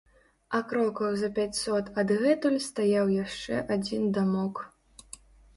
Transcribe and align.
А 0.59 0.59
крокаў 0.69 1.17
за 1.23 1.27
пяцьсот 1.35 1.91
адгэтуль 2.03 2.57
стаяў 2.69 3.13
яшчэ 3.23 3.61
адзін 3.77 4.09
дамок. 4.17 4.55